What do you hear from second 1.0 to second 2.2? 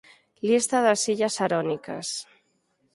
illas Sarónicas